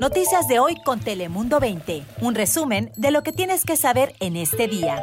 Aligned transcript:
Noticias 0.00 0.46
de 0.46 0.58
hoy 0.58 0.76
con 0.84 1.00
Telemundo 1.00 1.58
20. 1.58 2.02
Un 2.20 2.34
resumen 2.34 2.92
de 2.96 3.10
lo 3.10 3.22
que 3.22 3.32
tienes 3.32 3.64
que 3.64 3.76
saber 3.76 4.14
en 4.20 4.36
este 4.36 4.68
día. 4.68 5.02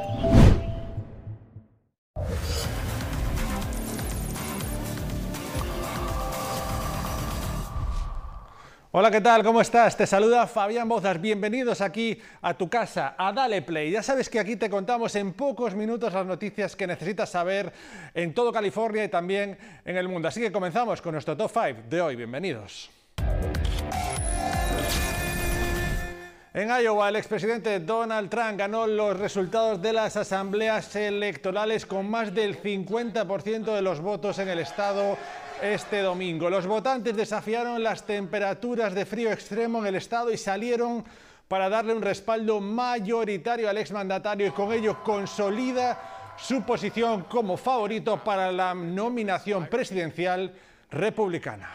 Hola, 8.91 9.09
¿qué 9.09 9.21
tal? 9.21 9.43
¿Cómo 9.43 9.59
estás? 9.59 9.97
Te 9.97 10.05
saluda 10.05 10.45
Fabián 10.45 10.87
Bozas. 10.87 11.19
Bienvenidos 11.19 11.81
aquí 11.81 12.21
a 12.43 12.53
tu 12.53 12.69
casa, 12.69 13.15
a 13.17 13.33
Dale 13.33 13.63
Play. 13.63 13.89
Ya 13.89 14.03
sabes 14.03 14.29
que 14.29 14.39
aquí 14.39 14.55
te 14.55 14.69
contamos 14.69 15.15
en 15.15 15.33
pocos 15.33 15.73
minutos 15.73 16.13
las 16.13 16.27
noticias 16.27 16.75
que 16.75 16.85
necesitas 16.85 17.31
saber 17.31 17.73
en 18.13 18.35
todo 18.35 18.51
California 18.51 19.03
y 19.03 19.09
también 19.09 19.57
en 19.83 19.97
el 19.97 20.07
mundo. 20.07 20.27
Así 20.27 20.39
que 20.39 20.51
comenzamos 20.51 21.01
con 21.01 21.13
nuestro 21.13 21.35
top 21.35 21.49
5 21.51 21.81
de 21.89 22.01
hoy. 22.01 22.15
Bienvenidos. 22.15 23.02
En 26.55 26.69
Iowa, 26.69 27.09
el 27.09 27.15
expresidente 27.15 27.79
Donald 27.79 28.29
Trump 28.29 28.59
ganó 28.59 28.85
los 28.85 29.17
resultados 29.19 29.81
de 29.81 29.91
las 29.91 30.15
asambleas 30.17 30.95
electorales 30.95 31.87
con 31.87 32.07
más 32.07 32.31
del 32.31 32.61
50% 32.61 33.73
de 33.73 33.81
los 33.81 33.99
votos 33.99 34.37
en 34.37 34.49
el 34.49 34.59
estado 34.59 35.17
este 35.63 36.03
domingo. 36.03 36.51
Los 36.51 36.67
votantes 36.67 37.15
desafiaron 37.15 37.81
las 37.81 38.05
temperaturas 38.05 38.93
de 38.93 39.07
frío 39.07 39.31
extremo 39.31 39.79
en 39.79 39.87
el 39.87 39.95
estado 39.95 40.31
y 40.31 40.37
salieron 40.37 41.03
para 41.47 41.69
darle 41.69 41.95
un 41.95 42.03
respaldo 42.03 42.61
mayoritario 42.61 43.67
al 43.67 43.79
exmandatario 43.79 44.45
y 44.45 44.51
con 44.51 44.71
ello 44.71 45.03
consolida 45.03 46.35
su 46.37 46.61
posición 46.61 47.23
como 47.23 47.57
favorito 47.57 48.23
para 48.23 48.51
la 48.51 48.75
nominación 48.75 49.65
presidencial 49.65 50.53
republicana. 50.91 51.71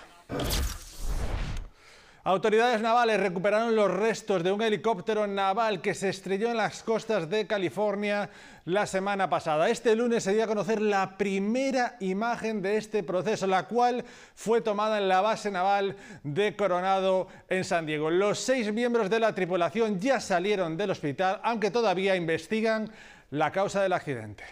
Autoridades 2.28 2.82
navales 2.82 3.18
recuperaron 3.18 3.74
los 3.74 3.90
restos 3.90 4.42
de 4.42 4.52
un 4.52 4.60
helicóptero 4.60 5.26
naval 5.26 5.80
que 5.80 5.94
se 5.94 6.10
estrelló 6.10 6.50
en 6.50 6.58
las 6.58 6.82
costas 6.82 7.30
de 7.30 7.46
California 7.46 8.28
la 8.66 8.84
semana 8.84 9.30
pasada. 9.30 9.70
Este 9.70 9.96
lunes 9.96 10.24
se 10.24 10.34
dio 10.34 10.44
a 10.44 10.46
conocer 10.46 10.82
la 10.82 11.16
primera 11.16 11.96
imagen 12.00 12.60
de 12.60 12.76
este 12.76 13.02
proceso, 13.02 13.46
la 13.46 13.62
cual 13.62 14.04
fue 14.34 14.60
tomada 14.60 14.98
en 14.98 15.08
la 15.08 15.22
base 15.22 15.50
naval 15.50 15.96
de 16.22 16.54
Coronado 16.54 17.28
en 17.48 17.64
San 17.64 17.86
Diego. 17.86 18.10
Los 18.10 18.40
seis 18.40 18.74
miembros 18.74 19.08
de 19.08 19.20
la 19.20 19.34
tripulación 19.34 19.98
ya 19.98 20.20
salieron 20.20 20.76
del 20.76 20.90
hospital, 20.90 21.40
aunque 21.42 21.70
todavía 21.70 22.14
investigan 22.14 22.90
la 23.30 23.50
causa 23.52 23.80
del 23.80 23.94
accidente. 23.94 24.44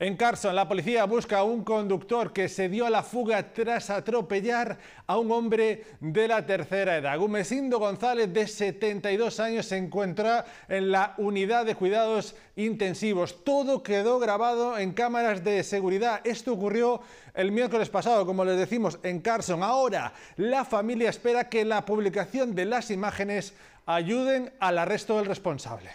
En 0.00 0.16
Carson, 0.16 0.56
la 0.56 0.66
policía 0.66 1.04
busca 1.04 1.40
a 1.40 1.44
un 1.44 1.62
conductor 1.62 2.32
que 2.32 2.48
se 2.48 2.70
dio 2.70 2.86
a 2.86 2.90
la 2.90 3.02
fuga 3.02 3.52
tras 3.52 3.90
atropellar 3.90 4.78
a 5.06 5.18
un 5.18 5.30
hombre 5.30 5.84
de 6.00 6.26
la 6.26 6.46
tercera 6.46 6.96
edad. 6.96 7.18
Gumesindo 7.18 7.78
González, 7.78 8.32
de 8.32 8.46
72 8.46 9.38
años, 9.40 9.66
se 9.66 9.76
encuentra 9.76 10.46
en 10.70 10.90
la 10.90 11.12
unidad 11.18 11.66
de 11.66 11.74
cuidados 11.74 12.34
intensivos. 12.56 13.44
Todo 13.44 13.82
quedó 13.82 14.18
grabado 14.18 14.78
en 14.78 14.92
cámaras 14.94 15.44
de 15.44 15.62
seguridad. 15.64 16.22
Esto 16.24 16.54
ocurrió 16.54 17.02
el 17.34 17.52
miércoles 17.52 17.90
pasado, 17.90 18.24
como 18.24 18.46
les 18.46 18.56
decimos, 18.56 18.98
en 19.02 19.20
Carson. 19.20 19.62
Ahora, 19.62 20.14
la 20.36 20.64
familia 20.64 21.10
espera 21.10 21.50
que 21.50 21.66
la 21.66 21.84
publicación 21.84 22.54
de 22.54 22.64
las 22.64 22.90
imágenes 22.90 23.52
ayuden 23.84 24.50
al 24.60 24.78
arresto 24.78 25.18
del 25.18 25.26
responsable. 25.26 25.90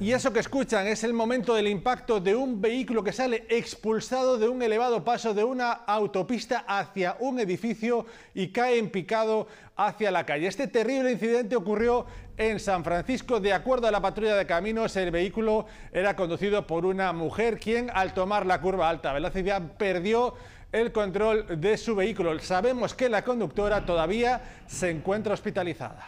Y 0.00 0.12
eso 0.12 0.32
que 0.32 0.38
escuchan 0.38 0.86
es 0.86 1.02
el 1.02 1.12
momento 1.12 1.54
del 1.54 1.66
impacto 1.66 2.20
de 2.20 2.36
un 2.36 2.60
vehículo 2.60 3.02
que 3.02 3.12
sale 3.12 3.46
expulsado 3.48 4.38
de 4.38 4.48
un 4.48 4.62
elevado 4.62 5.02
paso 5.02 5.34
de 5.34 5.42
una 5.42 5.72
autopista 5.72 6.64
hacia 6.68 7.16
un 7.18 7.40
edificio 7.40 8.06
y 8.32 8.48
cae 8.52 8.78
en 8.78 8.90
picado 8.90 9.48
hacia 9.74 10.12
la 10.12 10.24
calle. 10.24 10.46
Este 10.46 10.68
terrible 10.68 11.10
incidente 11.10 11.56
ocurrió 11.56 12.06
en 12.36 12.60
San 12.60 12.84
Francisco. 12.84 13.40
De 13.40 13.52
acuerdo 13.52 13.88
a 13.88 13.90
la 13.90 14.00
patrulla 14.00 14.36
de 14.36 14.46
caminos, 14.46 14.94
el 14.94 15.10
vehículo 15.10 15.66
era 15.92 16.14
conducido 16.14 16.64
por 16.64 16.86
una 16.86 17.12
mujer 17.12 17.58
quien 17.58 17.90
al 17.92 18.14
tomar 18.14 18.46
la 18.46 18.60
curva 18.60 18.88
alta 18.88 19.12
velocidad 19.12 19.60
perdió 19.78 20.34
el 20.70 20.92
control 20.92 21.60
de 21.60 21.76
su 21.76 21.96
vehículo. 21.96 22.38
Sabemos 22.38 22.94
que 22.94 23.08
la 23.08 23.24
conductora 23.24 23.84
todavía 23.84 24.42
se 24.68 24.90
encuentra 24.90 25.34
hospitalizada. 25.34 26.06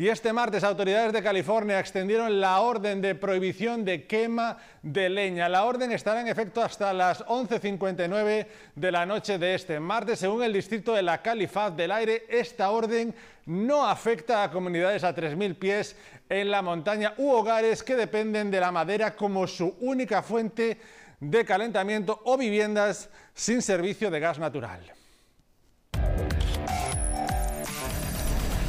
Y 0.00 0.08
este 0.08 0.32
martes 0.32 0.62
autoridades 0.62 1.12
de 1.12 1.24
California 1.24 1.80
extendieron 1.80 2.40
la 2.40 2.60
orden 2.60 3.00
de 3.00 3.16
prohibición 3.16 3.84
de 3.84 4.06
quema 4.06 4.56
de 4.80 5.08
leña. 5.08 5.48
La 5.48 5.64
orden 5.64 5.90
estará 5.90 6.20
en 6.20 6.28
efecto 6.28 6.62
hasta 6.62 6.92
las 6.92 7.26
11.59 7.26 8.46
de 8.76 8.92
la 8.92 9.04
noche 9.04 9.38
de 9.38 9.56
este 9.56 9.80
martes. 9.80 10.20
Según 10.20 10.44
el 10.44 10.52
distrito 10.52 10.94
de 10.94 11.02
la 11.02 11.20
Califaz 11.20 11.74
del 11.74 11.90
Aire, 11.90 12.26
esta 12.28 12.70
orden 12.70 13.12
no 13.46 13.84
afecta 13.88 14.44
a 14.44 14.52
comunidades 14.52 15.02
a 15.02 15.12
3.000 15.12 15.56
pies 15.56 15.96
en 16.28 16.48
la 16.52 16.62
montaña 16.62 17.14
u 17.16 17.32
hogares 17.32 17.82
que 17.82 17.96
dependen 17.96 18.52
de 18.52 18.60
la 18.60 18.70
madera 18.70 19.16
como 19.16 19.48
su 19.48 19.74
única 19.80 20.22
fuente 20.22 20.78
de 21.18 21.44
calentamiento 21.44 22.22
o 22.24 22.38
viviendas 22.38 23.10
sin 23.34 23.62
servicio 23.62 24.12
de 24.12 24.20
gas 24.20 24.38
natural. 24.38 24.97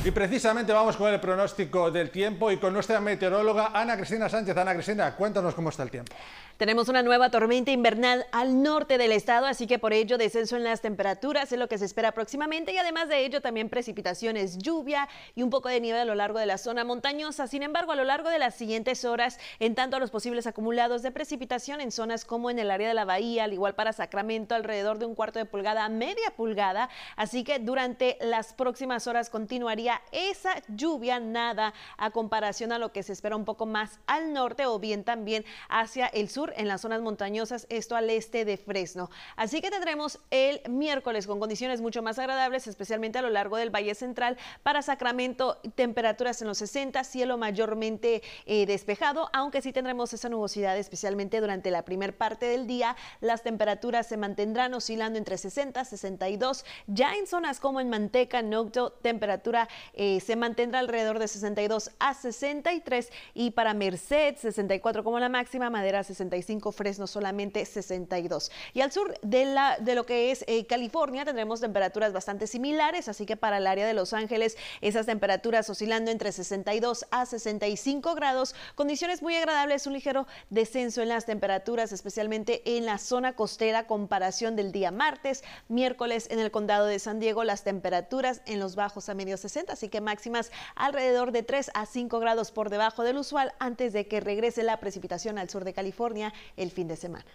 Y 0.10 0.12
precisamente 0.12 0.74
vamos 0.74 0.98
con 0.98 1.14
el 1.14 1.20
pronóstico 1.20 1.92
del 1.92 2.10
tiempo 2.10 2.52
y 2.52 2.58
con 2.58 2.74
nuestra 2.74 3.00
meteoróloga 3.00 3.70
Ana 3.76 3.96
Cristina 3.96 4.28
Sánchez. 4.28 4.58
Ana 4.58 4.74
Cristina, 4.74 5.16
cuéntanos 5.16 5.54
cómo 5.54 5.70
está 5.70 5.84
el 5.84 5.92
tiempo. 5.92 6.16
Tenemos 6.58 6.90
una 6.90 7.04
nueva 7.04 7.30
tormenta 7.30 7.72
invernal 7.72 8.26
al 8.34 8.62
norte 8.62 8.98
del 8.98 9.14
estado, 9.14 9.46
así 9.46 9.66
que 9.66 9.80
por 9.80 9.94
ello 9.94 10.18
descenso 10.18 10.58
en 10.58 10.66
las 10.66 10.82
temperaturas 10.82 11.50
es 11.54 11.58
lo 11.58 11.70
que 11.70 11.78
se 11.78 11.86
espera 11.86 12.12
próximamente 12.12 12.74
y 12.74 12.78
además 12.78 13.08
de 13.08 13.24
ello 13.24 13.40
también 13.40 13.70
precipitaciones, 13.70 14.58
lluvia 14.58 15.08
y 15.36 15.44
un 15.44 15.52
poco 15.52 15.70
de 15.70 15.80
nieve 15.80 16.00
a 16.00 16.06
lo 16.06 16.16
largo 16.16 16.38
de 16.38 16.48
la 16.48 16.58
zona 16.58 16.84
montañosa. 16.84 17.48
Sin 17.48 17.64
embargo, 17.64 17.94
a 17.94 17.96
lo 17.96 18.04
largo 18.04 18.30
de 18.30 18.40
las 18.40 18.56
siguientes 18.56 19.06
horas, 19.06 19.40
en 19.60 19.74
tanto 19.74 19.96
a 19.96 20.00
los 20.02 20.12
posibles 20.12 20.48
acumulados 20.48 21.02
de 21.02 21.12
precipitación 21.12 21.80
en 21.80 21.94
zonas 21.94 22.26
como 22.26 22.50
en 22.50 22.60
el 22.60 22.72
área 22.72 22.90
de 22.90 22.94
la 22.94 23.06
bahía, 23.06 23.46
al 23.46 23.54
igual 23.54 23.76
para 23.76 23.94
Sacramento, 23.94 24.54
alrededor 24.54 25.00
de 25.00 25.06
un 25.06 25.16
cuarto 25.16 25.40
de 25.40 25.46
pulgada 25.46 25.86
a 25.86 25.90
media 25.90 26.32
pulgada, 26.36 26.90
así 27.16 27.46
que 27.46 27.60
durante 27.60 28.18
las 28.20 28.52
próximas 28.52 29.08
horas 29.08 29.30
continuaría 29.30 29.99
esa 30.12 30.62
lluvia 30.68 31.20
nada 31.20 31.74
a 31.98 32.12
comparación 32.12 32.72
a 32.72 32.80
lo 32.80 32.92
que 32.92 33.04
se 33.04 33.14
espera 33.14 33.36
un 33.36 33.46
poco 33.46 33.66
más 33.66 34.00
al 34.08 34.34
norte 34.34 34.66
o 34.66 34.80
bien 34.80 35.04
también 35.04 35.46
hacia 35.70 36.08
el 36.08 36.30
sur 36.30 36.54
en 36.58 36.68
las 36.68 36.82
zonas 36.82 37.02
montañosas, 37.02 37.68
esto 37.70 37.96
al 37.96 38.10
este 38.10 38.46
de 38.46 38.58
Fresno. 38.58 39.10
Así 39.36 39.62
que 39.62 39.72
tendremos 39.72 40.20
el 40.32 40.62
miércoles 40.70 41.28
con 41.28 41.40
condiciones 41.40 41.82
mucho 41.82 42.02
más 42.02 42.20
agradables, 42.20 42.68
especialmente 42.68 43.20
a 43.20 43.22
lo 43.22 43.30
largo 43.30 43.58
del 43.58 43.74
Valle 43.74 43.96
Central. 43.96 44.38
Para 44.64 44.82
Sacramento, 44.82 45.60
temperaturas 45.76 46.42
en 46.42 46.48
los 46.48 46.58
60, 46.60 47.04
cielo 47.04 47.38
mayormente 47.38 48.22
eh, 48.46 48.66
despejado, 48.66 49.30
aunque 49.34 49.62
sí 49.62 49.74
tendremos 49.74 50.14
esa 50.14 50.30
nubosidad, 50.30 50.78
especialmente 50.78 51.42
durante 51.42 51.72
la 51.72 51.84
primer 51.84 52.18
parte 52.18 52.46
del 52.46 52.68
día. 52.68 52.96
Las 53.22 53.44
temperaturas 53.44 54.08
se 54.08 54.18
mantendrán 54.18 54.74
oscilando 54.74 55.18
entre 55.18 55.38
60 55.38 55.82
y 55.82 55.86
62. 55.86 56.66
Ya 56.88 57.16
en 57.16 57.28
zonas 57.28 57.60
como 57.60 57.80
en 57.82 57.90
Manteca, 57.90 58.42
Nocto, 58.42 58.92
temperatura 58.92 59.68
eh, 59.94 60.20
se 60.20 60.36
mantendrá 60.36 60.80
alrededor 60.80 61.20
de 61.20 61.28
62 61.28 61.92
a 62.00 62.14
63 62.14 63.10
y 63.34 63.52
para 63.52 63.74
Merced 63.74 64.36
64 64.38 65.04
como 65.04 65.20
la 65.20 65.30
máxima, 65.30 65.70
Madera 65.70 66.04
65 66.04 66.72
Fresno 66.72 67.08
solamente 67.08 67.66
62. 67.66 68.52
Y 68.74 68.82
al 68.82 68.92
sur 68.92 69.14
de, 69.22 69.46
la, 69.46 69.78
de 69.80 69.96
lo 69.96 70.06
que 70.06 70.32
es 70.32 70.44
eh, 70.48 70.66
California 70.66 71.26
tendremos 71.26 71.62
temperaturas 71.62 72.14
bastante 72.14 72.48
similares, 72.48 73.08
así 73.08 73.26
que 73.26 73.38
para 73.38 73.58
el 73.58 73.68
área 73.68 73.86
de 73.86 73.94
Los 73.94 74.14
Ángeles 74.14 74.58
esas 74.82 75.06
temperaturas 75.06 75.70
oscilando 75.70 76.12
entre 76.12 76.32
62 76.32 77.06
a 77.12 77.26
65 77.26 78.16
grados, 78.16 78.56
condiciones 78.76 79.22
muy 79.22 79.36
agradables, 79.36 79.88
un 79.88 79.94
ligero 79.94 80.28
descenso 80.50 81.02
en 81.02 81.10
las 81.10 81.26
temperaturas, 81.26 81.92
especialmente 81.92 82.78
en 82.78 82.86
la 82.86 82.98
zona 82.98 83.36
costera, 83.36 83.88
comparación 83.88 84.56
del 84.56 84.72
día 84.72 84.92
martes, 84.92 85.44
miércoles 85.68 86.28
en 86.30 86.40
el 86.40 86.52
condado 86.52 86.86
de 86.86 87.00
San 87.00 87.20
Diego, 87.20 87.44
las 87.44 87.64
temperaturas 87.64 88.42
en 88.46 88.60
los 88.60 88.76
bajos 88.76 89.10
a 89.10 89.14
medio 89.14 89.38
60, 89.38 89.69
así 89.70 89.90
que 89.90 90.02
máximas 90.02 90.52
alrededor 90.76 91.32
de 91.32 91.44
3 91.44 91.72
a 91.74 91.86
5 91.86 92.20
grados 92.20 92.52
por 92.52 92.70
debajo 92.70 93.04
del 93.04 93.18
usual 93.18 93.54
antes 93.60 93.94
de 93.94 94.08
que 94.08 94.20
regrese 94.20 94.64
la 94.64 94.80
precipitación 94.80 95.38
al 95.38 95.50
sur 95.50 95.64
de 95.64 95.74
California 95.74 96.34
el 96.58 96.72
fin 96.72 96.88
de 96.88 96.96
semana. 96.96 97.26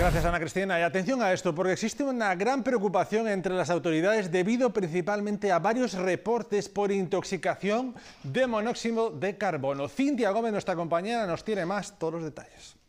Gracias, 0.00 0.24
Ana 0.24 0.40
Cristina. 0.40 0.80
Y 0.80 0.82
atención 0.82 1.20
a 1.20 1.30
esto, 1.30 1.54
porque 1.54 1.72
existe 1.72 2.02
una 2.02 2.34
gran 2.34 2.62
preocupación 2.62 3.28
entre 3.28 3.54
las 3.54 3.68
autoridades 3.68 4.32
debido 4.32 4.72
principalmente 4.72 5.52
a 5.52 5.58
varios 5.58 5.92
reportes 5.92 6.70
por 6.70 6.90
intoxicación 6.90 7.94
de 8.22 8.46
monóxido 8.46 9.10
de 9.10 9.36
carbono. 9.36 9.90
Cintia 9.90 10.30
Gómez, 10.30 10.52
nuestra 10.52 10.74
compañera, 10.74 11.26
nos 11.26 11.44
tiene 11.44 11.66
más 11.66 11.98
todos 11.98 12.14
los 12.14 12.24
detalles. 12.24 12.79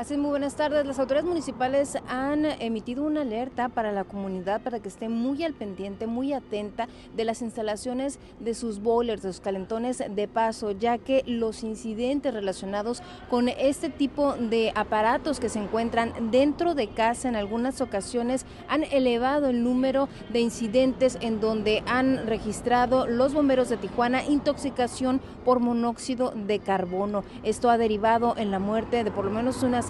Así 0.00 0.16
muy 0.16 0.30
buenas 0.30 0.56
tardes. 0.56 0.86
Las 0.86 0.98
autoridades 0.98 1.28
municipales 1.28 1.98
han 2.08 2.46
emitido 2.46 3.04
una 3.04 3.20
alerta 3.20 3.68
para 3.68 3.92
la 3.92 4.04
comunidad 4.04 4.62
para 4.62 4.80
que 4.80 4.88
esté 4.88 5.10
muy 5.10 5.44
al 5.44 5.52
pendiente, 5.52 6.06
muy 6.06 6.32
atenta 6.32 6.88
de 7.14 7.26
las 7.26 7.42
instalaciones 7.42 8.18
de 8.38 8.54
sus 8.54 8.80
boilers, 8.80 9.20
de 9.20 9.30
sus 9.30 9.42
calentones 9.42 10.02
de 10.08 10.26
paso, 10.26 10.70
ya 10.70 10.96
que 10.96 11.22
los 11.26 11.62
incidentes 11.64 12.32
relacionados 12.32 13.02
con 13.28 13.50
este 13.50 13.90
tipo 13.90 14.36
de 14.36 14.72
aparatos 14.74 15.38
que 15.38 15.50
se 15.50 15.58
encuentran 15.58 16.30
dentro 16.30 16.74
de 16.74 16.88
casa 16.88 17.28
en 17.28 17.36
algunas 17.36 17.82
ocasiones 17.82 18.46
han 18.68 18.84
elevado 18.84 19.50
el 19.50 19.62
número 19.62 20.08
de 20.32 20.40
incidentes 20.40 21.18
en 21.20 21.42
donde 21.42 21.82
han 21.84 22.26
registrado 22.26 23.06
los 23.06 23.34
bomberos 23.34 23.68
de 23.68 23.76
Tijuana 23.76 24.24
intoxicación 24.24 25.20
por 25.44 25.60
monóxido 25.60 26.32
de 26.34 26.58
carbono. 26.58 27.22
Esto 27.42 27.68
ha 27.68 27.76
derivado 27.76 28.34
en 28.38 28.50
la 28.50 28.58
muerte 28.60 29.04
de 29.04 29.10
por 29.10 29.26
lo 29.26 29.30
menos 29.30 29.62
unas 29.62 29.89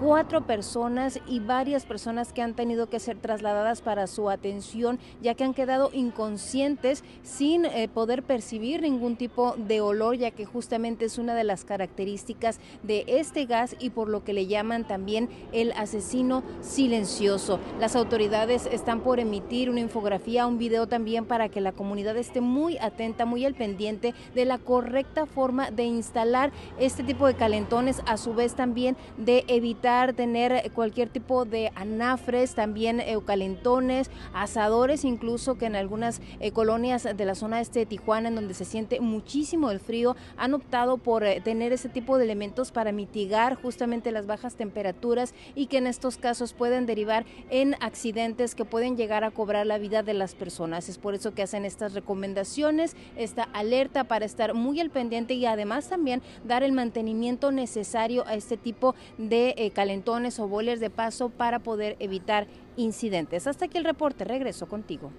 cuatro 0.00 0.46
personas 0.46 1.20
y 1.26 1.40
varias 1.40 1.84
personas 1.84 2.32
que 2.32 2.42
han 2.42 2.54
tenido 2.54 2.88
que 2.88 3.00
ser 3.00 3.18
trasladadas 3.18 3.82
para 3.82 4.06
su 4.06 4.30
atención 4.30 4.98
ya 5.20 5.34
que 5.34 5.44
han 5.44 5.54
quedado 5.54 5.90
inconscientes 5.92 7.02
sin 7.22 7.64
eh, 7.64 7.88
poder 7.88 8.22
percibir 8.22 8.82
ningún 8.82 9.16
tipo 9.16 9.54
de 9.56 9.80
olor 9.80 10.16
ya 10.16 10.30
que 10.30 10.44
justamente 10.44 11.04
es 11.04 11.18
una 11.18 11.34
de 11.34 11.44
las 11.44 11.64
características 11.64 12.60
de 12.82 13.04
este 13.08 13.46
gas 13.46 13.74
y 13.78 13.90
por 13.90 14.08
lo 14.08 14.22
que 14.22 14.32
le 14.32 14.46
llaman 14.46 14.86
también 14.86 15.28
el 15.52 15.72
asesino 15.72 16.42
silencioso. 16.60 17.58
Las 17.80 17.96
autoridades 17.96 18.66
están 18.66 19.00
por 19.00 19.18
emitir 19.18 19.68
una 19.70 19.80
infografía, 19.80 20.46
un 20.46 20.58
video 20.58 20.86
también 20.86 21.24
para 21.24 21.48
que 21.48 21.60
la 21.60 21.72
comunidad 21.72 22.16
esté 22.16 22.40
muy 22.40 22.78
atenta, 22.78 23.26
muy 23.26 23.44
al 23.44 23.54
pendiente 23.54 24.14
de 24.34 24.44
la 24.44 24.58
correcta 24.58 25.26
forma 25.26 25.70
de 25.70 25.84
instalar 25.84 26.52
este 26.78 27.02
tipo 27.02 27.26
de 27.26 27.34
calentones, 27.34 28.02
a 28.06 28.16
su 28.16 28.34
vez 28.34 28.54
también 28.54 28.96
de 29.16 29.44
evitar 29.48 29.87
tener 30.14 30.70
cualquier 30.72 31.08
tipo 31.08 31.44
de 31.44 31.72
anafres, 31.74 32.54
también 32.54 33.00
eucalentones, 33.00 34.10
asadores, 34.34 35.04
incluso 35.04 35.56
que 35.56 35.66
en 35.66 35.76
algunas 35.76 36.20
eh, 36.40 36.52
colonias 36.52 37.04
de 37.04 37.24
la 37.24 37.34
zona 37.34 37.60
este 37.60 37.80
de 37.80 37.86
Tijuana, 37.86 38.28
en 38.28 38.34
donde 38.34 38.52
se 38.52 38.64
siente 38.64 39.00
muchísimo 39.00 39.70
el 39.70 39.80
frío, 39.80 40.14
han 40.36 40.52
optado 40.52 40.98
por 40.98 41.24
eh, 41.24 41.40
tener 41.40 41.72
ese 41.72 41.88
tipo 41.88 42.18
de 42.18 42.24
elementos 42.24 42.70
para 42.70 42.92
mitigar 42.92 43.54
justamente 43.54 44.12
las 44.12 44.26
bajas 44.26 44.56
temperaturas 44.56 45.32
y 45.54 45.66
que 45.66 45.78
en 45.78 45.86
estos 45.86 46.18
casos 46.18 46.52
pueden 46.52 46.84
derivar 46.84 47.24
en 47.48 47.74
accidentes 47.80 48.54
que 48.54 48.66
pueden 48.66 48.96
llegar 48.96 49.24
a 49.24 49.30
cobrar 49.30 49.66
la 49.66 49.78
vida 49.78 50.02
de 50.02 50.14
las 50.14 50.34
personas. 50.34 50.88
Es 50.88 50.98
por 50.98 51.14
eso 51.14 51.32
que 51.32 51.42
hacen 51.42 51.64
estas 51.64 51.94
recomendaciones, 51.94 52.94
esta 53.16 53.44
alerta 53.54 54.04
para 54.04 54.26
estar 54.26 54.52
muy 54.52 54.80
al 54.80 54.90
pendiente 54.90 55.34
y 55.34 55.46
además 55.46 55.88
también 55.88 56.20
dar 56.44 56.62
el 56.62 56.72
mantenimiento 56.72 57.52
necesario 57.52 58.26
a 58.26 58.34
este 58.34 58.58
tipo 58.58 58.94
de 59.16 59.54
eh, 59.56 59.70
calentones 59.78 60.40
o 60.40 60.48
boilers 60.48 60.80
de 60.80 60.90
paso 60.90 61.28
para 61.28 61.60
poder 61.60 61.94
evitar 62.00 62.48
incidentes. 62.76 63.46
Hasta 63.46 63.66
aquí 63.66 63.78
el 63.78 63.84
reporte, 63.84 64.24
regreso 64.24 64.66
contigo. 64.66 65.12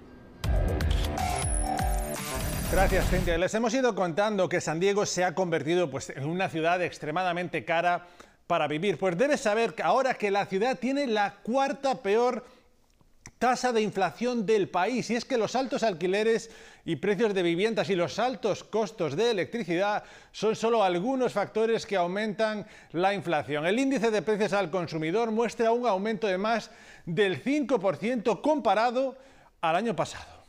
Gracias, 2.70 3.08
Cintia. 3.08 3.38
Les 3.38 3.54
hemos 3.54 3.72
ido 3.72 3.94
contando 3.94 4.50
que 4.50 4.60
San 4.60 4.78
Diego 4.78 5.06
se 5.06 5.24
ha 5.24 5.34
convertido 5.34 5.88
pues, 5.88 6.10
en 6.10 6.28
una 6.28 6.50
ciudad 6.50 6.82
extremadamente 6.82 7.64
cara 7.64 8.06
para 8.46 8.68
vivir. 8.68 8.98
Pues 8.98 9.16
debes 9.16 9.40
saber 9.40 9.74
que 9.74 9.82
ahora 9.82 10.12
que 10.12 10.30
la 10.30 10.44
ciudad 10.44 10.78
tiene 10.78 11.06
la 11.06 11.36
cuarta 11.42 12.02
peor 12.02 12.44
tasa 13.40 13.72
de 13.72 13.80
inflación 13.80 14.44
del 14.44 14.68
país. 14.68 15.10
Y 15.10 15.16
es 15.16 15.24
que 15.24 15.38
los 15.38 15.56
altos 15.56 15.82
alquileres 15.82 16.50
y 16.84 16.96
precios 16.96 17.32
de 17.32 17.42
viviendas 17.42 17.88
y 17.88 17.96
los 17.96 18.18
altos 18.18 18.62
costos 18.62 19.16
de 19.16 19.30
electricidad 19.30 20.04
son 20.30 20.54
solo 20.54 20.84
algunos 20.84 21.32
factores 21.32 21.86
que 21.86 21.96
aumentan 21.96 22.66
la 22.92 23.14
inflación. 23.14 23.66
El 23.66 23.78
índice 23.78 24.10
de 24.10 24.20
precios 24.20 24.52
al 24.52 24.70
consumidor 24.70 25.30
muestra 25.30 25.72
un 25.72 25.86
aumento 25.86 26.26
de 26.26 26.36
más 26.36 26.70
del 27.06 27.42
5% 27.42 28.42
comparado 28.42 29.16
al 29.62 29.74
año 29.74 29.96
pasado. 29.96 30.44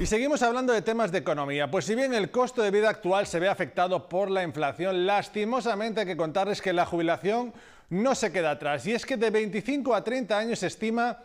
Y 0.00 0.06
seguimos 0.06 0.42
hablando 0.42 0.72
de 0.72 0.82
temas 0.82 1.12
de 1.12 1.18
economía. 1.18 1.70
Pues 1.70 1.84
si 1.84 1.94
bien 1.94 2.12
el 2.14 2.32
costo 2.32 2.62
de 2.62 2.72
vida 2.72 2.90
actual 2.90 3.28
se 3.28 3.38
ve 3.38 3.48
afectado 3.48 4.08
por 4.08 4.28
la 4.28 4.42
inflación, 4.42 5.06
lastimosamente 5.06 6.00
hay 6.00 6.06
que 6.06 6.16
contarles 6.16 6.60
que 6.60 6.72
la 6.72 6.84
jubilación 6.84 7.54
no 7.92 8.14
se 8.14 8.32
queda 8.32 8.52
atrás. 8.52 8.86
Y 8.86 8.92
es 8.92 9.04
que 9.04 9.18
de 9.18 9.28
25 9.28 9.94
a 9.94 10.02
30 10.02 10.38
años 10.38 10.58
se 10.60 10.66
estima 10.68 11.24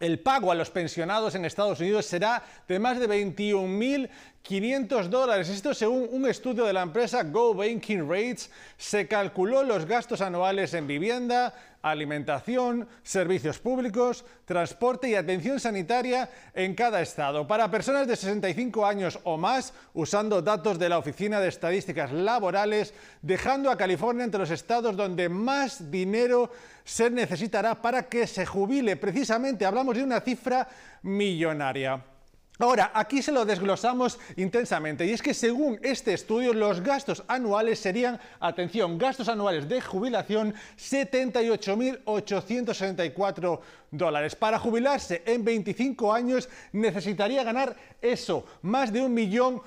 el 0.00 0.18
pago 0.18 0.50
a 0.50 0.54
los 0.54 0.70
pensionados 0.70 1.34
en 1.34 1.44
Estados 1.44 1.78
Unidos 1.78 2.06
será 2.06 2.42
de 2.66 2.78
más 2.78 2.98
de 2.98 3.06
21.500 3.08 5.04
dólares. 5.08 5.50
Esto 5.50 5.74
según 5.74 6.08
un 6.10 6.26
estudio 6.26 6.64
de 6.64 6.72
la 6.72 6.80
empresa 6.82 7.22
Go 7.22 7.54
Banking 7.54 8.08
Rates. 8.08 8.50
Se 8.78 9.06
calculó 9.06 9.62
los 9.62 9.84
gastos 9.84 10.22
anuales 10.22 10.72
en 10.74 10.86
vivienda, 10.86 11.54
alimentación, 11.82 12.88
servicios 13.02 13.58
públicos, 13.58 14.24
transporte 14.44 15.10
y 15.10 15.14
atención 15.14 15.60
sanitaria 15.60 16.30
en 16.54 16.74
cada 16.74 17.02
estado. 17.02 17.46
Para 17.46 17.70
personas 17.70 18.06
de 18.06 18.16
65 18.16 18.86
años 18.86 19.18
o 19.24 19.36
más, 19.36 19.74
usando 19.92 20.40
datos 20.40 20.78
de 20.78 20.88
la 20.88 20.98
Oficina 20.98 21.40
de 21.40 21.48
Estadísticas 21.48 22.12
Laborales, 22.12 22.94
dejando 23.20 23.70
a 23.70 23.76
California 23.76 24.24
entre 24.24 24.40
los 24.40 24.50
estados 24.50 24.96
donde 24.96 25.28
más 25.28 25.90
dinero 25.90 26.50
se 26.84 27.10
necesitará 27.10 27.80
para 27.82 28.04
que 28.08 28.26
se 28.26 28.46
jubile. 28.46 28.96
Precisamente 28.96 29.66
hablamos 29.66 29.96
de 29.96 30.04
una 30.04 30.20
cifra 30.20 30.68
millonaria. 31.02 32.11
Ahora, 32.58 32.90
aquí 32.94 33.22
se 33.22 33.32
lo 33.32 33.46
desglosamos 33.46 34.18
intensamente 34.36 35.06
y 35.06 35.10
es 35.10 35.22
que 35.22 35.32
según 35.32 35.78
este 35.82 36.12
estudio 36.12 36.52
los 36.52 36.82
gastos 36.82 37.24
anuales 37.26 37.78
serían, 37.78 38.20
atención, 38.40 38.98
gastos 38.98 39.28
anuales 39.28 39.66
de 39.68 39.80
jubilación 39.80 40.52
78.864 40.78 43.60
dólares. 43.90 44.36
Para 44.36 44.58
jubilarse 44.58 45.22
en 45.24 45.42
25 45.44 46.12
años 46.12 46.50
necesitaría 46.72 47.42
ganar 47.42 47.74
eso, 48.02 48.44
más 48.60 48.92
de 48.92 49.00
un 49.00 49.14
millón 49.14 49.62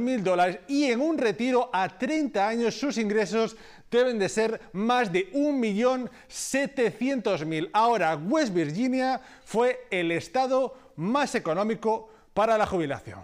mil 0.00 0.22
dólares 0.22 0.58
y 0.68 0.84
en 0.84 1.00
un 1.00 1.16
retiro 1.16 1.70
a 1.72 1.88
30 1.88 2.46
años 2.46 2.74
sus 2.74 2.98
ingresos 2.98 3.56
deben 3.90 4.18
de 4.18 4.28
ser 4.28 4.60
más 4.72 5.10
de 5.10 5.32
1.700.000. 5.32 7.70
Ahora, 7.72 8.16
West 8.16 8.52
Virginia 8.52 9.22
fue 9.44 9.86
el 9.90 10.12
estado 10.12 10.74
más 10.98 11.34
económico 11.34 12.10
para 12.34 12.58
la 12.58 12.66
jubilación. 12.66 13.20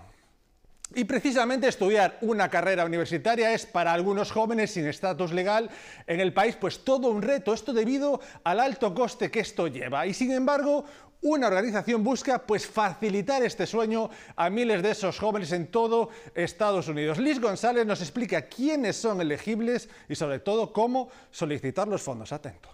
Y 0.95 1.05
precisamente 1.05 1.67
estudiar 1.67 2.19
una 2.21 2.49
carrera 2.49 2.85
universitaria 2.85 3.53
es 3.53 3.67
para 3.67 3.93
algunos 3.93 4.31
jóvenes 4.31 4.71
sin 4.71 4.87
estatus 4.87 5.33
legal 5.33 5.69
en 6.07 6.21
el 6.21 6.33
país 6.33 6.57
pues 6.57 6.85
todo 6.85 7.09
un 7.09 7.21
reto, 7.21 7.53
esto 7.53 7.73
debido 7.73 8.21
al 8.45 8.61
alto 8.61 8.95
coste 8.95 9.31
que 9.31 9.41
esto 9.41 9.67
lleva. 9.67 10.07
Y 10.07 10.15
sin 10.15 10.31
embargo, 10.31 10.85
una 11.23 11.49
organización 11.49 12.05
busca 12.05 12.47
pues 12.47 12.67
facilitar 12.67 13.43
este 13.43 13.67
sueño 13.67 14.11
a 14.37 14.51
miles 14.51 14.83
de 14.83 14.91
esos 14.91 15.19
jóvenes 15.19 15.51
en 15.53 15.67
todo 15.69 16.11
Estados 16.35 16.87
Unidos. 16.87 17.19
Liz 17.19 17.41
González 17.41 17.87
nos 17.87 18.01
explica 18.01 18.43
quiénes 18.43 18.95
son 18.95 19.21
elegibles 19.21 19.89
y 20.09 20.15
sobre 20.15 20.39
todo 20.39 20.73
cómo 20.73 21.09
solicitar 21.31 21.89
los 21.89 22.03
fondos. 22.03 22.31
Atento. 22.31 22.74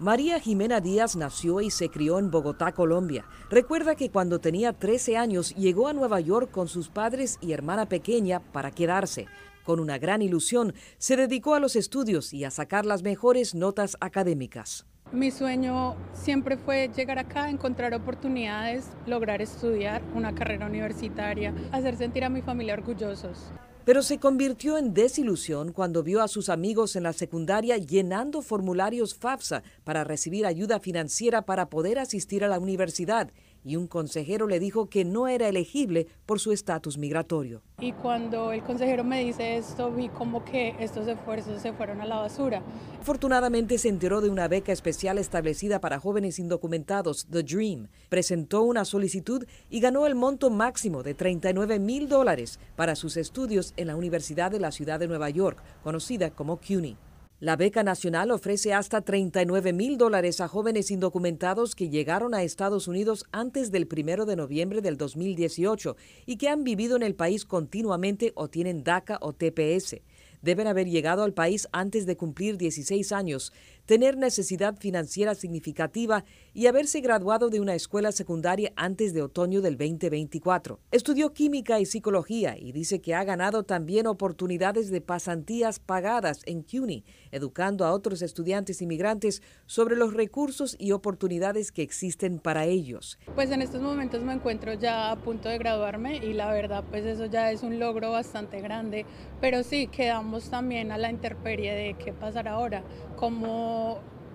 María 0.00 0.40
Jimena 0.40 0.80
Díaz 0.80 1.14
nació 1.14 1.60
y 1.60 1.70
se 1.70 1.88
crió 1.88 2.18
en 2.18 2.28
Bogotá, 2.28 2.72
Colombia. 2.72 3.26
Recuerda 3.48 3.94
que 3.94 4.10
cuando 4.10 4.40
tenía 4.40 4.72
13 4.72 5.16
años 5.16 5.54
llegó 5.54 5.86
a 5.86 5.92
Nueva 5.92 6.18
York 6.18 6.50
con 6.50 6.66
sus 6.66 6.88
padres 6.88 7.38
y 7.40 7.52
hermana 7.52 7.86
pequeña 7.86 8.40
para 8.40 8.72
quedarse. 8.72 9.28
Con 9.62 9.78
una 9.78 9.98
gran 9.98 10.20
ilusión, 10.20 10.74
se 10.98 11.16
dedicó 11.16 11.54
a 11.54 11.60
los 11.60 11.76
estudios 11.76 12.34
y 12.34 12.42
a 12.42 12.50
sacar 12.50 12.84
las 12.84 13.04
mejores 13.04 13.54
notas 13.54 13.96
académicas. 14.00 14.84
Mi 15.12 15.30
sueño 15.30 15.94
siempre 16.12 16.56
fue 16.56 16.90
llegar 16.94 17.20
acá, 17.20 17.48
encontrar 17.48 17.94
oportunidades, 17.94 18.88
lograr 19.06 19.42
estudiar 19.42 20.02
una 20.16 20.34
carrera 20.34 20.66
universitaria, 20.66 21.54
hacer 21.70 21.96
sentir 21.96 22.24
a 22.24 22.28
mi 22.30 22.42
familia 22.42 22.74
orgullosos 22.74 23.52
pero 23.84 24.02
se 24.02 24.18
convirtió 24.18 24.78
en 24.78 24.94
desilusión 24.94 25.72
cuando 25.72 26.02
vio 26.02 26.22
a 26.22 26.28
sus 26.28 26.48
amigos 26.48 26.96
en 26.96 27.02
la 27.02 27.12
secundaria 27.12 27.76
llenando 27.76 28.42
formularios 28.42 29.14
FAFSA 29.14 29.62
para 29.84 30.04
recibir 30.04 30.46
ayuda 30.46 30.80
financiera 30.80 31.42
para 31.42 31.68
poder 31.68 31.98
asistir 31.98 32.44
a 32.44 32.48
la 32.48 32.58
universidad 32.58 33.30
y 33.64 33.76
un 33.76 33.86
consejero 33.86 34.46
le 34.46 34.60
dijo 34.60 34.88
que 34.88 35.04
no 35.04 35.26
era 35.26 35.48
elegible 35.48 36.06
por 36.26 36.38
su 36.38 36.52
estatus 36.52 36.98
migratorio. 36.98 37.62
Y 37.80 37.92
cuando 37.92 38.52
el 38.52 38.62
consejero 38.62 39.02
me 39.02 39.24
dice 39.24 39.56
esto, 39.56 39.90
vi 39.90 40.08
como 40.08 40.44
que 40.44 40.76
estos 40.78 41.08
esfuerzos 41.08 41.60
se 41.60 41.72
fueron 41.72 42.00
a 42.00 42.06
la 42.06 42.16
basura. 42.16 42.62
Afortunadamente 43.00 43.78
se 43.78 43.88
enteró 43.88 44.20
de 44.20 44.30
una 44.30 44.48
beca 44.48 44.72
especial 44.72 45.18
establecida 45.18 45.80
para 45.80 45.98
jóvenes 45.98 46.38
indocumentados, 46.38 47.26
The 47.30 47.42
Dream. 47.42 47.88
Presentó 48.08 48.62
una 48.62 48.84
solicitud 48.84 49.46
y 49.70 49.80
ganó 49.80 50.06
el 50.06 50.14
monto 50.14 50.50
máximo 50.50 51.02
de 51.02 51.14
39 51.14 51.78
mil 51.78 52.08
dólares 52.08 52.60
para 52.76 52.94
sus 52.94 53.16
estudios 53.16 53.72
en 53.76 53.88
la 53.88 53.96
Universidad 53.96 54.50
de 54.50 54.60
la 54.60 54.72
Ciudad 54.72 55.00
de 55.00 55.08
Nueva 55.08 55.30
York, 55.30 55.62
conocida 55.82 56.30
como 56.30 56.58
CUNY. 56.58 56.96
La 57.40 57.56
beca 57.56 57.82
nacional 57.82 58.30
ofrece 58.30 58.72
hasta 58.72 59.00
39 59.00 59.72
mil 59.72 59.98
dólares 59.98 60.40
a 60.40 60.46
jóvenes 60.46 60.92
indocumentados 60.92 61.74
que 61.74 61.90
llegaron 61.90 62.32
a 62.32 62.44
Estados 62.44 62.86
Unidos 62.86 63.24
antes 63.32 63.72
del 63.72 63.88
1 63.90 64.24
de 64.24 64.36
noviembre 64.36 64.80
del 64.80 64.96
2018 64.96 65.96
y 66.26 66.36
que 66.36 66.48
han 66.48 66.62
vivido 66.62 66.94
en 66.94 67.02
el 67.02 67.16
país 67.16 67.44
continuamente 67.44 68.30
o 68.36 68.48
tienen 68.48 68.84
DACA 68.84 69.18
o 69.20 69.32
TPS. 69.32 69.96
deben 70.42 70.68
haber 70.68 70.88
llegado 70.88 71.24
al 71.24 71.32
país 71.32 71.66
antes 71.72 72.06
de 72.06 72.16
cumplir 72.16 72.56
16 72.56 73.10
años, 73.12 73.52
tener 73.86 74.16
necesidad 74.16 74.76
financiera 74.78 75.34
significativa 75.34 76.24
y 76.52 76.66
haberse 76.66 77.00
graduado 77.00 77.50
de 77.50 77.60
una 77.60 77.74
escuela 77.74 78.12
secundaria 78.12 78.72
antes 78.76 79.12
de 79.12 79.22
otoño 79.22 79.60
del 79.60 79.76
2024. 79.76 80.80
Estudió 80.90 81.32
química 81.32 81.80
y 81.80 81.86
psicología 81.86 82.56
y 82.58 82.72
dice 82.72 83.00
que 83.00 83.14
ha 83.14 83.24
ganado 83.24 83.64
también 83.64 84.06
oportunidades 84.06 84.90
de 84.90 85.00
pasantías 85.00 85.78
pagadas 85.78 86.40
en 86.46 86.62
CUNY, 86.62 87.04
educando 87.30 87.84
a 87.84 87.92
otros 87.92 88.22
estudiantes 88.22 88.80
inmigrantes 88.80 89.42
sobre 89.66 89.96
los 89.96 90.14
recursos 90.14 90.76
y 90.78 90.92
oportunidades 90.92 91.72
que 91.72 91.82
existen 91.82 92.38
para 92.38 92.64
ellos. 92.66 93.18
Pues 93.34 93.50
en 93.50 93.62
estos 93.62 93.82
momentos 93.82 94.22
me 94.22 94.32
encuentro 94.32 94.74
ya 94.74 95.10
a 95.10 95.16
punto 95.16 95.48
de 95.48 95.58
graduarme 95.58 96.16
y 96.18 96.32
la 96.32 96.52
verdad 96.52 96.84
pues 96.88 97.04
eso 97.04 97.26
ya 97.26 97.50
es 97.50 97.62
un 97.62 97.78
logro 97.78 98.12
bastante 98.12 98.60
grande, 98.60 99.04
pero 99.40 99.62
sí 99.62 99.88
quedamos 99.88 100.50
también 100.50 100.92
a 100.92 100.98
la 100.98 101.10
intemperie 101.10 101.74
de 101.74 101.94
qué 101.94 102.12
pasará 102.12 102.52
ahora, 102.52 102.84
cómo 103.16 103.73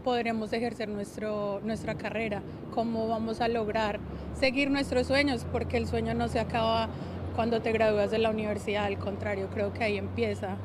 podremos 0.03 0.53
ejercer 0.53 0.89
nuestro, 0.89 1.59
nuestra 1.63 1.95
carrera, 1.95 2.41
cómo 2.73 3.07
vamos 3.07 3.41
a 3.41 3.47
lograr 3.47 3.99
seguir 4.39 4.71
nuestros 4.71 5.07
sueños, 5.07 5.45
porque 5.51 5.77
el 5.77 5.87
sueño 5.87 6.13
no 6.13 6.27
se 6.27 6.39
acaba 6.39 6.89
cuando 7.35 7.61
te 7.61 7.71
gradúas 7.71 8.11
de 8.11 8.19
la 8.19 8.29
universidad, 8.29 8.85
al 8.85 8.97
contrario, 8.97 9.49
creo 9.53 9.71
que 9.73 9.83
ahí 9.83 9.97
empieza. 9.97 10.57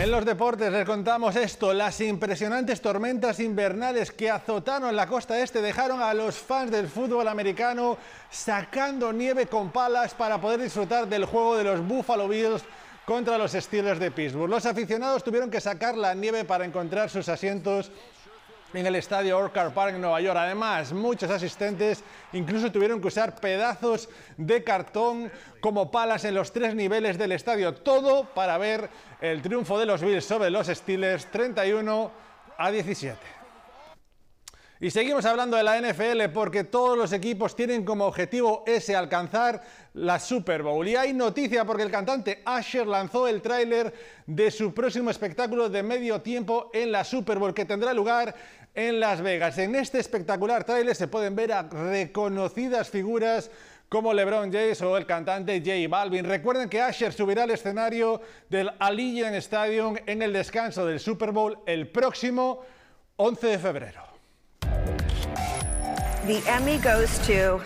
En 0.00 0.10
los 0.10 0.24
deportes 0.24 0.72
les 0.72 0.86
contamos 0.86 1.36
esto, 1.36 1.74
las 1.74 2.00
impresionantes 2.00 2.80
tormentas 2.80 3.38
invernales 3.38 4.10
que 4.10 4.30
azotaron 4.30 4.96
la 4.96 5.06
costa 5.06 5.38
este 5.38 5.60
dejaron 5.60 6.00
a 6.00 6.14
los 6.14 6.36
fans 6.36 6.70
del 6.70 6.88
fútbol 6.88 7.28
americano 7.28 7.98
sacando 8.30 9.12
nieve 9.12 9.46
con 9.46 9.70
palas 9.70 10.14
para 10.14 10.40
poder 10.40 10.62
disfrutar 10.62 11.06
del 11.06 11.26
juego 11.26 11.56
de 11.56 11.64
los 11.64 11.86
Buffalo 11.86 12.28
Bills 12.28 12.64
contra 13.10 13.36
los 13.36 13.50
Steelers 13.50 13.98
de 13.98 14.12
Pittsburgh. 14.12 14.48
Los 14.48 14.66
aficionados 14.66 15.24
tuvieron 15.24 15.50
que 15.50 15.60
sacar 15.60 15.96
la 15.96 16.14
nieve 16.14 16.44
para 16.44 16.64
encontrar 16.64 17.10
sus 17.10 17.28
asientos 17.28 17.90
en 18.72 18.86
el 18.86 18.94
estadio 18.94 19.36
Orchard 19.36 19.72
Park 19.72 19.96
en 19.96 20.00
Nueva 20.00 20.20
York. 20.20 20.38
Además, 20.38 20.92
muchos 20.92 21.28
asistentes 21.28 22.04
incluso 22.32 22.70
tuvieron 22.70 23.00
que 23.00 23.08
usar 23.08 23.34
pedazos 23.34 24.08
de 24.36 24.62
cartón 24.62 25.32
como 25.60 25.90
palas 25.90 26.24
en 26.24 26.36
los 26.36 26.52
tres 26.52 26.76
niveles 26.76 27.18
del 27.18 27.32
estadio. 27.32 27.74
Todo 27.74 28.32
para 28.32 28.56
ver 28.58 28.88
el 29.20 29.42
triunfo 29.42 29.76
de 29.76 29.86
los 29.86 30.02
Bills 30.02 30.24
sobre 30.24 30.48
los 30.48 30.68
Steelers 30.68 31.26
31 31.32 32.12
a 32.58 32.70
17. 32.70 33.39
Y 34.82 34.90
seguimos 34.90 35.26
hablando 35.26 35.58
de 35.58 35.62
la 35.62 35.78
NFL 35.78 36.32
porque 36.32 36.64
todos 36.64 36.96
los 36.96 37.12
equipos 37.12 37.54
tienen 37.54 37.84
como 37.84 38.06
objetivo 38.06 38.64
ese 38.66 38.96
alcanzar 38.96 39.60
la 39.92 40.18
Super 40.18 40.62
Bowl. 40.62 40.88
Y 40.88 40.96
hay 40.96 41.12
noticia 41.12 41.66
porque 41.66 41.82
el 41.82 41.90
cantante 41.90 42.40
Asher 42.46 42.86
lanzó 42.86 43.28
el 43.28 43.42
tráiler 43.42 43.92
de 44.24 44.50
su 44.50 44.72
próximo 44.72 45.10
espectáculo 45.10 45.68
de 45.68 45.82
medio 45.82 46.22
tiempo 46.22 46.70
en 46.72 46.92
la 46.92 47.04
Super 47.04 47.38
Bowl 47.38 47.52
que 47.52 47.66
tendrá 47.66 47.92
lugar 47.92 48.34
en 48.74 49.00
Las 49.00 49.20
Vegas. 49.20 49.58
En 49.58 49.74
este 49.74 49.98
espectacular 49.98 50.64
tráiler 50.64 50.96
se 50.96 51.08
pueden 51.08 51.36
ver 51.36 51.52
a 51.52 51.64
reconocidas 51.64 52.88
figuras 52.88 53.50
como 53.90 54.14
LeBron 54.14 54.50
James 54.50 54.80
o 54.80 54.96
el 54.96 55.04
cantante 55.04 55.60
J 55.60 55.90
Balvin. 55.90 56.24
Recuerden 56.24 56.70
que 56.70 56.80
Asher 56.80 57.12
subirá 57.12 57.42
al 57.42 57.50
escenario 57.50 58.22
del 58.48 58.70
Allegiant 58.78 59.36
Stadium 59.36 59.96
en 60.06 60.22
el 60.22 60.32
descanso 60.32 60.86
del 60.86 61.00
Super 61.00 61.32
Bowl 61.32 61.58
el 61.66 61.88
próximo 61.88 62.62
11 63.16 63.46
de 63.46 63.58
febrero. 63.58 64.09
The 66.30 66.48
Emmy 66.48 66.78
goes 66.78 67.18
to 67.26 67.60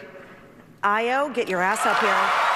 Io. 0.83 1.29
Get 1.35 1.49
your 1.51 1.61
ass 1.61 1.85
up 1.85 2.01
here. 2.01 2.55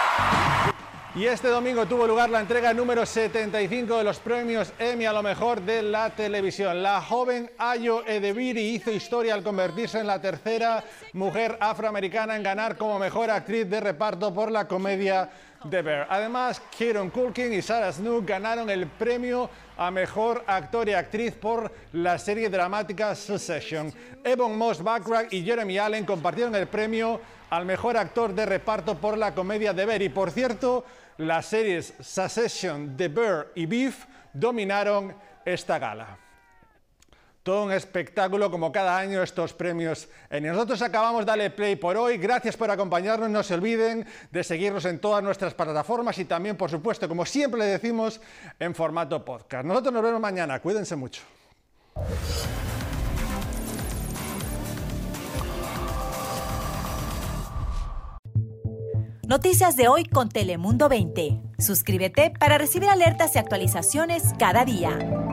Y 1.15 1.27
este 1.27 1.49
domingo 1.49 1.85
tuvo 1.85 2.07
lugar 2.07 2.31
la 2.31 2.41
entrega 2.41 2.73
número 2.73 3.05
75 3.05 3.99
de 3.99 4.05
los 4.05 4.19
premios 4.19 4.73
Emmy 4.79 5.05
a 5.05 5.13
lo 5.13 5.23
mejor 5.23 5.61
de 5.61 5.83
la 5.83 6.09
televisión. 6.09 6.83
La 6.83 7.03
joven 7.03 7.51
Ayo 7.59 8.07
Edebiri 8.07 8.71
hizo 8.71 8.91
historia 8.91 9.35
al 9.35 9.43
convertirse 9.43 10.01
en 10.01 10.07
la 10.07 10.19
tercera 10.19 10.83
mujer 11.13 11.59
afroamericana 11.61 12.37
en 12.37 12.43
ganar 12.43 12.79
como 12.79 12.99
mejor 12.99 13.29
actriz 13.31 13.69
de 13.69 13.81
reparto 13.81 14.33
por 14.33 14.51
la 14.51 14.67
comedia 14.67 15.29
The. 15.65 16.07
Además, 16.09 16.63
Kieron 16.77 17.11
Culkin 17.11 17.53
y 17.53 17.63
Sarah 17.63 17.93
Snook 17.93 18.27
ganaron 18.27 18.71
el 18.71 18.87
premio 18.87 19.51
a 19.77 19.91
mejor 19.91 20.45
actor 20.47 20.89
y 20.89 20.93
actriz 20.93 21.35
por 21.35 21.73
la 21.93 22.19
serie 22.19 22.49
dramática 22.49 23.15
Succession. 23.15 23.93
Evan 24.23 24.57
Moss 24.57 24.83
Backrack 24.83 25.33
y 25.33 25.43
Jeremy 25.43 25.79
Allen 25.79 26.05
compartieron 26.05 26.55
el 26.55 26.69
premio 26.69 27.21
al 27.51 27.65
mejor 27.65 27.97
actor 27.97 28.35
de 28.35 28.47
reparto 28.47 28.97
por 28.97 29.19
la 29.19 29.35
comedia 29.35 29.75
The. 29.75 30.05
Y 30.05 30.09
por 30.09 30.31
cierto, 30.31 30.85
las 31.17 31.47
series 31.47 31.95
Succession, 32.01 32.97
The 32.97 33.11
y 33.57 33.67
Beef 33.67 34.07
dominaron 34.33 35.15
esta 35.45 35.79
gala 35.79 36.28
todo 37.49 37.65
un 37.65 37.73
espectáculo 37.73 38.51
como 38.51 38.71
cada 38.71 38.99
año 38.99 39.23
estos 39.23 39.55
premios. 39.55 40.07
Y 40.31 40.39
nosotros 40.43 40.83
acabamos 40.83 41.25
Dale 41.25 41.49
Play 41.49 41.77
por 41.77 41.97
hoy. 41.97 42.19
Gracias 42.19 42.59
por 42.59 42.71
acompañarnos. 42.71 43.31
No 43.31 43.43
se 43.43 43.55
olviden 43.55 44.07
de 44.31 44.45
seguirnos 44.45 44.85
en 44.85 44.99
todas 44.99 45.25
nuestras 45.25 45.55
plataformas 45.55 46.19
y 46.19 46.27
también, 46.27 46.59
por 46.59 46.71
supuesto, 46.71 47.09
como 47.09 47.25
siempre 47.25 47.61
le 47.61 47.65
decimos, 47.65 48.21
en 48.59 48.75
formato 48.75 49.25
podcast. 49.25 49.65
Nosotros 49.65 49.95
nos 49.95 50.03
vemos 50.03 50.21
mañana. 50.21 50.61
Cuídense 50.61 50.95
mucho. 50.95 51.23
Noticias 59.27 59.75
de 59.77 59.89
hoy 59.89 60.05
con 60.05 60.29
Telemundo 60.29 60.91
20. 60.91 61.41
Suscríbete 61.59 62.31
para 62.39 62.59
recibir 62.59 62.91
alertas 62.91 63.37
y 63.37 63.39
actualizaciones 63.39 64.35
cada 64.39 64.67
día. 64.67 65.28